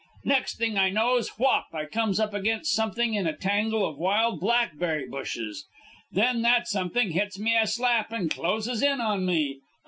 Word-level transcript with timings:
Next 0.25 0.57
thing 0.57 0.79
I 0.79 0.89
knows 0.89 1.29
whop, 1.37 1.67
I 1.73 1.85
comes 1.85 2.19
up 2.19 2.33
against 2.33 2.73
something 2.73 3.13
in 3.13 3.27
a 3.27 3.37
tangle 3.37 3.85
of 3.85 3.99
wild 3.99 4.39
blackberry 4.39 5.07
bushes. 5.07 5.67
Then 6.11 6.41
that 6.41 6.67
something 6.67 7.11
hits 7.11 7.37
me 7.37 7.55
a 7.55 7.67
slap 7.67 8.11
and 8.11 8.27
closes 8.31 8.81
in 8.81 8.99
on 8.99 9.27
me. 9.27 9.59